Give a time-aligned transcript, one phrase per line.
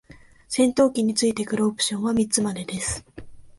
[0.47, 3.05] 戦闘機に付いてくるオプションは三つまでです。